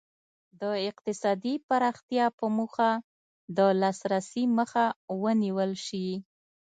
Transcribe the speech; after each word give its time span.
د 0.61 0.63
اقتصادي 0.89 1.55
پراختیا 1.67 2.25
په 2.37 2.45
موخه 2.57 2.91
د 3.57 3.59
لاسرسي 3.81 4.43
مخه 4.57 4.85
ونیول 5.21 5.71
شي. 5.85 6.07